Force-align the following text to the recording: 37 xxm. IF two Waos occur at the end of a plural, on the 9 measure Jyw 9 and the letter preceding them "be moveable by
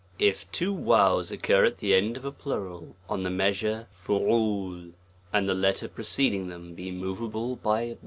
37 0.17 0.25
xxm. 0.25 0.29
IF 0.31 0.51
two 0.51 0.73
Waos 0.75 1.31
occur 1.31 1.63
at 1.63 1.77
the 1.77 1.93
end 1.93 2.17
of 2.17 2.25
a 2.25 2.31
plural, 2.31 2.95
on 3.07 3.21
the 3.21 3.29
9 3.29 3.37
measure 3.37 3.87
Jyw 4.07 4.71
9 4.79 4.93
and 5.31 5.47
the 5.47 5.53
letter 5.53 5.87
preceding 5.87 6.47
them 6.47 6.73
"be 6.73 6.89
moveable 6.89 7.55
by 7.57 7.99